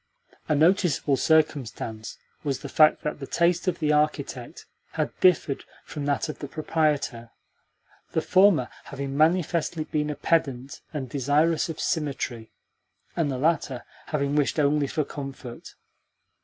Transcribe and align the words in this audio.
A 0.49 0.55
noticeable 0.55 1.15
circumstance 1.15 2.17
was 2.43 2.61
the 2.61 2.69
fact 2.69 3.03
that 3.03 3.19
the 3.19 3.27
taste 3.27 3.67
of 3.67 3.77
the 3.77 3.93
architect 3.93 4.65
had 4.93 5.11
differed 5.19 5.63
from 5.85 6.07
that 6.07 6.27
of 6.27 6.39
the 6.39 6.47
proprietor 6.47 7.29
the 8.13 8.21
former 8.23 8.67
having 8.85 9.15
manifestly 9.15 9.83
been 9.83 10.09
a 10.09 10.15
pedant 10.15 10.81
and 10.91 11.07
desirous 11.07 11.69
of 11.69 11.79
symmetry, 11.79 12.51
and 13.15 13.29
the 13.29 13.37
latter 13.37 13.83
having 14.07 14.35
wished 14.35 14.57
only 14.59 14.87
for 14.87 15.05
comfort. 15.05 15.75